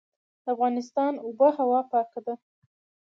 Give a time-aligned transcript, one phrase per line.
[0.43, 2.35] د افغانستان اوبه هوا پاکه ده